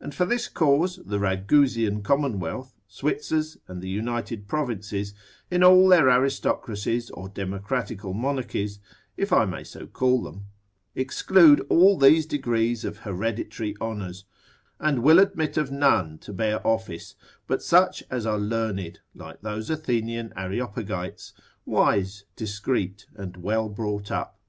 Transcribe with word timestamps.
And 0.00 0.12
for 0.12 0.26
this 0.26 0.48
cause, 0.48 0.98
the 1.06 1.20
Ragusian 1.20 2.02
commonwealth, 2.02 2.74
Switzers, 2.88 3.58
and 3.68 3.80
the 3.80 3.88
united 3.88 4.48
provinces, 4.48 5.14
in 5.52 5.62
all 5.62 5.86
their 5.88 6.10
aristocracies, 6.10 7.10
or 7.10 7.28
democratical 7.28 8.12
monarchies, 8.12 8.80
(if 9.16 9.32
I 9.32 9.44
may 9.44 9.62
so 9.62 9.86
call 9.86 10.24
them,) 10.24 10.46
exclude 10.96 11.60
all 11.68 11.96
these 11.96 12.26
degrees 12.26 12.84
of 12.84 12.96
hereditary 13.06 13.76
honours, 13.80 14.24
and 14.80 14.98
will 15.00 15.20
admit 15.20 15.56
of 15.56 15.70
none 15.70 16.18
to 16.22 16.32
bear 16.32 16.66
office, 16.66 17.14
but 17.46 17.62
such 17.62 18.02
as 18.10 18.26
are 18.26 18.38
learned, 18.40 18.98
like 19.14 19.42
those 19.42 19.70
Athenian 19.70 20.32
Areopagites, 20.36 21.34
wise, 21.64 22.24
discreet, 22.34 23.06
and 23.14 23.36
well 23.36 23.68
brought 23.68 24.10
up. 24.10 24.40